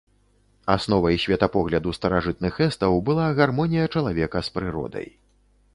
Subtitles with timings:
[0.75, 5.07] Асновай светапогляду старажытных эстаў была гармонія чалавека з прыродай.